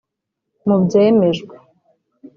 Mu 0.67 0.75
byemejwe 0.83 1.55